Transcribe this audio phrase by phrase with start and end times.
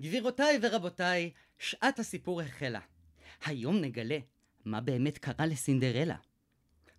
[0.00, 2.80] גבירותיי ורבותיי, שעת הסיפור החלה.
[3.44, 4.18] היום נגלה
[4.64, 6.16] מה באמת קרה לסינדרלה.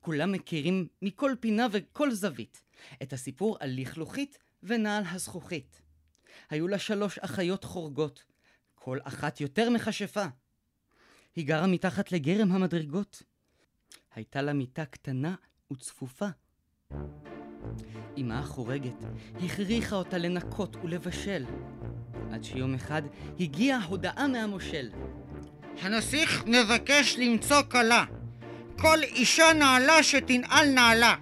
[0.00, 2.62] כולם מכירים מכל פינה וכל זווית
[3.02, 5.82] את הסיפור על לכלוכית ונעל הזכוכית.
[6.50, 8.24] היו לה שלוש אחיות חורגות,
[8.74, 10.24] כל אחת יותר מכשפה.
[11.36, 13.22] היא גרה מתחת לגרם המדרגות.
[14.14, 15.34] הייתה לה מיטה קטנה
[15.72, 16.28] וצפופה.
[18.20, 19.04] אמה החורגת
[19.44, 21.44] הכריחה אותה לנקות ולבשל,
[22.32, 23.02] עד שיום אחד
[23.40, 24.90] הגיעה הודעה מהמושל.
[25.82, 28.04] הנסיך מבקש למצוא כלה.
[28.78, 31.14] כל אישה נעלה שתנעל נעלה.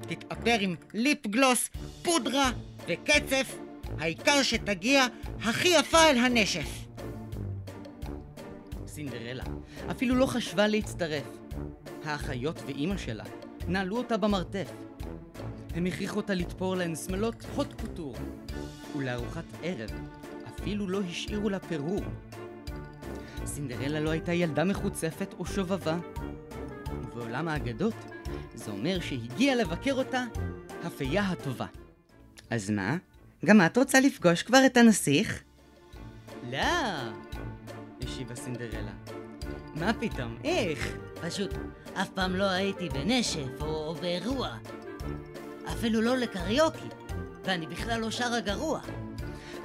[0.00, 1.70] תתאפר עם ליפ גלוס,
[2.02, 2.50] פודרה
[2.88, 3.56] וקצף,
[3.98, 5.06] העיקר שתגיע
[5.42, 6.68] הכי יפה אל הנשף.
[8.86, 9.44] סינדרלה
[9.90, 11.24] אפילו לא חשבה להצטרף.
[12.04, 13.24] האחיות ואימא שלה
[13.68, 14.70] נעלו אותה במרתף.
[15.74, 18.16] הם הכריחו אותה לתפור להן שמלות הוט קוטור,
[18.96, 19.90] ולארוחת ערב
[20.48, 22.00] אפילו לא השאירו לה פירור.
[23.44, 25.98] סינדרלה לא הייתה ילדה מחוצפת או שובבה,
[27.02, 27.94] ובעולם האגדות
[28.54, 30.24] זה אומר שהגיעה לבקר אותה
[30.84, 31.66] הפייה הטובה.
[32.50, 32.96] אז מה?
[33.44, 35.42] גם את רוצה לפגוש כבר את הנסיך?
[36.50, 36.58] לא,
[38.02, 38.92] השיבה סינדרלה.
[39.74, 40.36] מה פתאום?
[40.44, 40.96] איך?
[41.20, 41.50] פשוט
[41.94, 44.56] אף פעם לא הייתי בנשף או באירוע.
[45.68, 46.88] אפילו לא לקריוקי,
[47.44, 48.80] ואני בכלל לא שר הגרוע.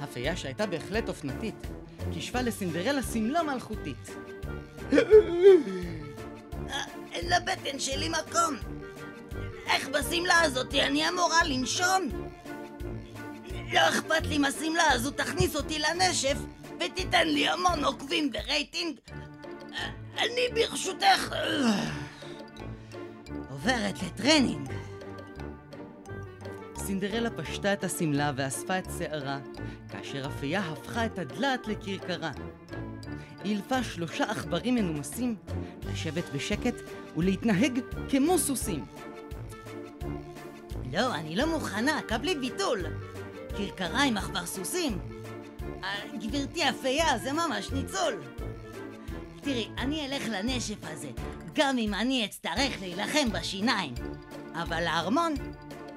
[0.00, 1.54] הפייה שהייתה בהחלט אופנתית,
[2.12, 4.10] כישפה לסינדרלה שמלה מלכותית.
[6.70, 8.56] אה, אין לבטן שלי מקום.
[9.66, 12.08] איך בשמלה הזאתי אני אמורה לנשום?
[13.72, 16.36] לא אכפת לי אם השמלה הזו תכניס אותי לנשף
[16.76, 18.98] ותיתן לי המון עוקבים ורייטינג.
[19.72, 21.90] אה, אני ברשותך אה,
[23.50, 24.79] עוברת לטרנינג.
[26.86, 29.38] סינדרלה פשטה את השמלה ואספה את שערה,
[29.88, 32.30] כאשר הפייה הפכה את הדלעת לכרכרה.
[33.44, 35.36] היא אילפה שלושה עכברים מנומסים,
[35.92, 36.74] לשבת בשקט
[37.16, 38.84] ולהתנהג כמו סוסים.
[40.92, 42.86] לא, אני לא מוכנה, קבלי ביטול.
[43.56, 44.98] כרכרה עם עכבר סוסים.
[45.84, 48.14] אה, גברתי הפייה, זה ממש ניצול.
[49.40, 51.08] תראי, אני אלך לנשף הזה,
[51.54, 53.94] גם אם אני אצטרך להילחם בשיניים.
[54.54, 55.34] אבל לארמון,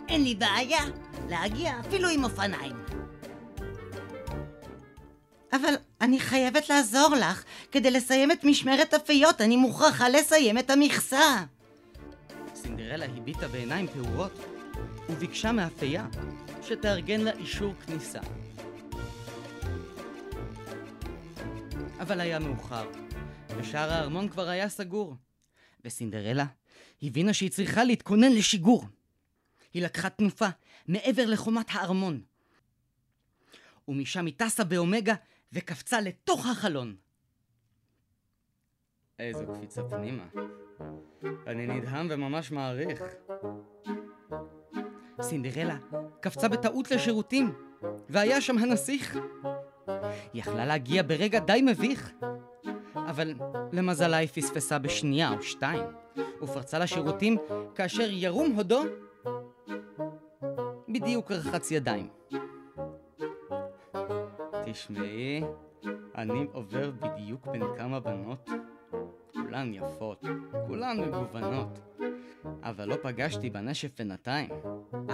[0.10, 0.84] אין לי בעיה
[1.30, 2.76] להגיע אפילו עם אופניים.
[5.54, 7.44] אבל אני חייבת לעזור לך.
[7.72, 11.44] כדי לסיים את משמרת הפיות, אני מוכרחה לסיים את המכסה.
[12.56, 14.40] סינדרלה הביטה בעיניים פעורות
[15.10, 16.08] וביקשה מהפייה
[16.62, 18.20] שתארגן לה אישור כניסה.
[22.00, 22.88] אבל היה מאוחר,
[23.58, 25.16] ושער הארמון כבר היה סגור,
[25.86, 26.46] וסינדרלה
[27.02, 28.86] הבינה שהיא צריכה להתכונן לשיגור.
[29.74, 30.48] היא לקחה תנופה
[30.88, 32.22] מעבר לחומת הארמון,
[33.88, 35.14] ומשם היא טסה באומגה
[35.54, 36.96] וקפצה לתוך החלון.
[39.20, 40.24] איזו קפיצה פנימה.
[41.48, 43.02] אני נדהם וממש מעריך.
[45.22, 45.78] סינדרלה
[46.22, 47.54] קפצה בטעות לשירותים,
[48.10, 49.18] והיה שם הנסיך.
[50.34, 52.12] היא יכלה להגיע ברגע די מביך,
[52.96, 53.34] אבל
[53.72, 55.84] למזלה היא פספסה בשנייה או שתיים,
[56.42, 57.38] ופרצה לשירותים
[57.76, 58.84] כאשר ירום הודו
[61.04, 62.08] בדיוק רחץ ידיים.
[64.66, 65.44] תשמעי,
[66.16, 68.50] אני עובר בדיוק בין כמה בנות,
[69.34, 70.26] כולן יפות,
[70.68, 71.80] כולן מגוונות,
[72.62, 74.50] אבל לא פגשתי בנשף בינתיים,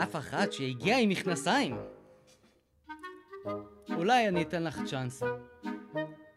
[0.04, 1.78] אף אחת שהגיעה עם מכנסיים.
[3.96, 5.24] אולי אני אתן לך צ'אנס.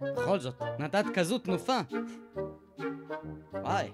[0.00, 1.78] בכל זאת, נתת כזו תנופה.
[3.52, 3.90] וואי,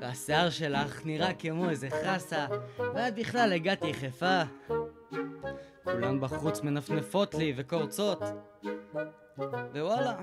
[0.00, 2.46] והשיער שלך נראה כמו איזה חסה,
[2.94, 4.42] ואת בכלל הגעת יחפה.
[5.84, 8.22] כולן בחוץ מנפנפות לי וקורצות.
[9.74, 10.14] ווואלה,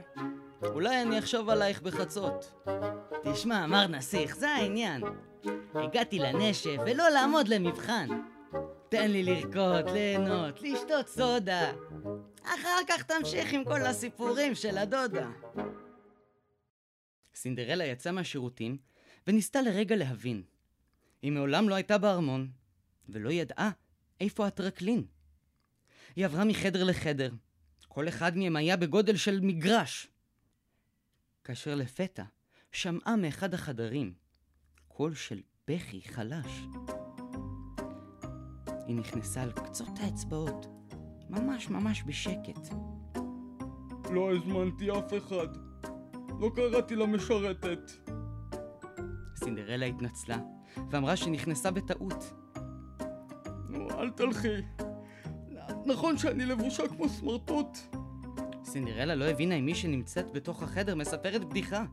[0.64, 2.66] אולי אני אחשוב עלייך בחצות.
[3.24, 5.04] תשמע, מר נסיך, זה העניין.
[5.74, 8.08] הגעתי לנשף ולא לעמוד למבחן.
[8.90, 11.72] תן לי לרקוד, ליהנות, לשתות סודה.
[12.44, 15.28] אחר כך תמשיך עם כל הסיפורים של הדודה.
[17.40, 18.78] סינדרלה יצאה מהשירותים
[19.28, 20.44] וניסתה לרגע להבין.
[21.22, 22.52] היא מעולם לא הייתה בארמון,
[23.10, 23.72] ולא ידעה
[24.22, 25.06] איפה הטרקלין.
[26.16, 27.32] היא עברה מחדר לחדר,
[27.88, 30.08] כל אחד מהם היה בגודל של מגרש.
[31.44, 32.24] כאשר לפתע
[32.72, 34.14] שמעה מאחד החדרים
[34.88, 36.62] קול של בכי חלש.
[38.88, 40.66] היא נכנסה על קצות האצבעות,
[41.30, 42.74] ממש ממש בשקט.
[44.12, 45.69] לא הזמנתי אף אחד.
[46.40, 47.92] לא קראתי למשרתת.
[49.36, 50.38] סינדרלה התנצלה,
[50.92, 52.34] ואמרה שנכנסה בטעות.
[53.70, 54.48] נו, אל תלכי.
[55.86, 57.78] נכון שאני לבושה כמו סמרטוט.
[58.64, 61.86] סינדרלה לא הבינה אם מי שנמצאת בתוך החדר מספרת בדיחה.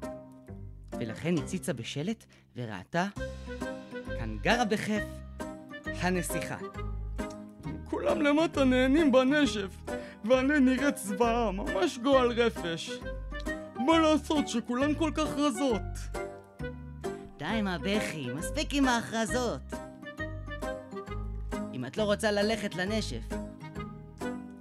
[0.93, 2.25] ולכן הציצה בשלט
[2.57, 3.07] וראתה,
[4.19, 5.05] כאן גרה בכיף
[5.87, 6.57] הנסיכה.
[7.85, 9.77] כולם למטה נהנים בנשף,
[10.25, 12.91] ואני נראית זוועה, ממש גועל רפש.
[13.87, 15.83] מה לעשות שכולן כל כך רזות?
[17.39, 19.61] די עם הבכי, מספיק עם ההכרזות.
[21.75, 23.23] אם את לא רוצה ללכת לנשף,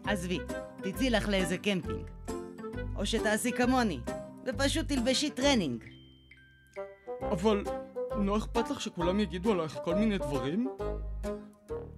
[0.08, 0.40] עזבי,
[0.84, 2.08] תצאי לך לאיזה קמפינג.
[2.96, 4.00] או שתעשי כמוני,
[4.46, 5.84] ופשוט תלבשי טרנינג.
[7.32, 7.64] אבל
[8.18, 10.68] לא אכפת לך שכולם יגידו עלייך כל מיני דברים?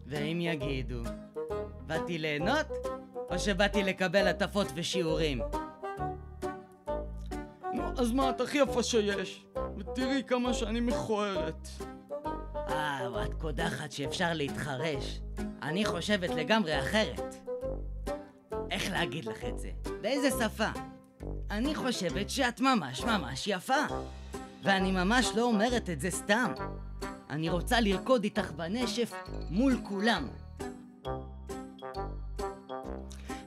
[0.05, 1.01] ואם יגידו,
[1.87, 2.67] באתי ליהנות,
[3.29, 5.41] או שבאתי לקבל הטפות ושיעורים?
[7.97, 9.45] אז מה, את הכי יפה שיש.
[9.77, 11.67] ותראי כמה שאני מכוערת.
[12.69, 15.19] אה, את קודחת שאפשר להתחרש.
[15.61, 17.35] אני חושבת לגמרי אחרת.
[18.71, 19.69] איך להגיד לך את זה?
[20.01, 20.69] באיזה שפה?
[21.51, 23.85] אני חושבת שאת ממש ממש יפה.
[24.63, 26.53] ואני ממש לא אומרת את זה סתם.
[27.29, 29.13] אני רוצה לרקוד איתך בנשף
[29.49, 30.27] מול כולם.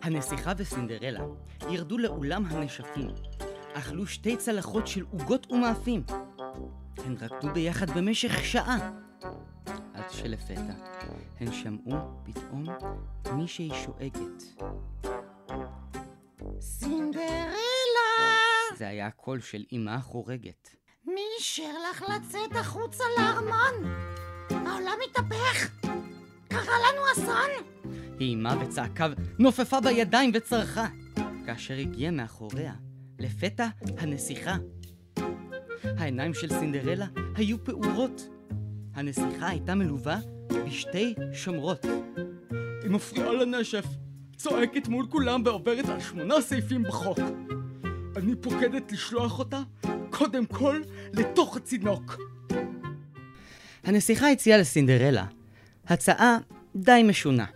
[0.02, 1.20] הנסיכה וסינדרלה
[1.70, 3.10] ירדו לאולם הנשפים,
[3.74, 6.02] אכלו שתי צלחות של עוגות ומאפים.
[6.96, 8.90] הן רקדו ביחד במשך שעה,
[9.94, 10.74] עד שלפתע
[11.40, 12.64] הן שמעו פתאום
[13.36, 14.42] מישהי שואגת.
[16.60, 17.50] סינדרלה!
[18.76, 20.68] זה היה הקול של אמה החורגת.
[21.04, 23.94] מי אישר לך לצאת החוצה לארמון?
[24.50, 25.70] העולם התהפך!
[26.48, 27.50] קרה לנו אסון?
[28.18, 29.06] היא איימה וצעקה,
[29.38, 30.86] נופפה בידיים וצרחה.
[31.46, 32.72] כאשר הגיעה מאחוריה,
[33.20, 33.66] לפתע
[33.98, 34.56] הנסיכה.
[35.84, 38.28] העיניים של סינדרלה היו פעורות.
[38.94, 40.18] הנסיכה הייתה מלווה
[40.66, 41.84] בשתי שומרות.
[42.82, 43.84] היא מפריעה לנשף,
[44.36, 47.18] צועקת מול כולם ועוברת על שמונה סעיפים בחוק.
[48.16, 49.62] אני פוקדת לשלוח אותה,
[50.10, 50.82] קודם כל,
[51.12, 52.18] לתוך הצינוק.
[53.84, 55.26] הנסיכה הציעה לסינדרלה
[55.86, 56.38] הצעה
[56.76, 57.46] די משונה.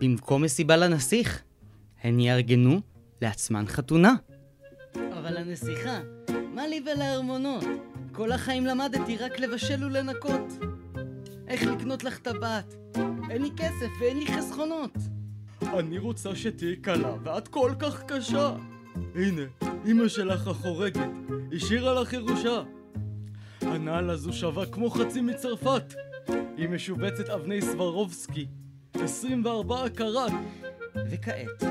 [0.00, 1.42] במקום מסיבה לנסיך,
[2.02, 2.80] הן יארגנו
[3.22, 4.14] לעצמן חתונה.
[5.28, 6.00] אבל הנסיכה,
[6.54, 7.64] מה לי ולארמונות?
[8.12, 10.58] כל החיים למדתי רק לבשל ולנקות.
[11.48, 12.74] איך לקנות לך טבעת?
[13.30, 14.96] אין לי כסף ואין לי חסכונות.
[15.62, 18.56] אני רוצה שתהיי קלה, ואת כל כך קשה.
[19.14, 19.42] הנה,
[19.86, 21.08] אמא שלך החורגת,
[21.52, 22.62] השאירה לך ירושה.
[23.60, 25.94] הנעל הזו שווה כמו חצי מצרפת.
[26.56, 28.46] היא משובצת אבני סברובסקי,
[28.94, 30.32] 24 קראט.
[31.10, 31.64] וכעת,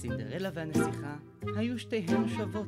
[0.00, 1.16] סינדרלה והנסיכה
[1.56, 2.66] היו שתיהן שוות,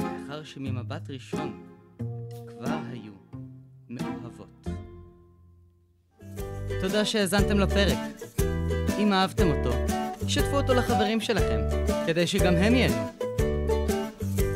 [0.00, 1.62] לאחר שממבט ראשון
[2.46, 3.12] כבר היו
[3.88, 4.66] מאוהבות.
[6.80, 7.98] תודה שהאזנתם לפרק.
[8.98, 9.76] אם אהבתם אותו,
[10.28, 11.60] שתפו אותו לחברים שלכם,
[12.06, 13.10] כדי שגם הם ייהנו.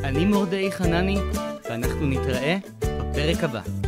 [0.03, 1.17] אני מורדאי חנני,
[1.69, 3.80] ואנחנו נתראה בפרק הבא.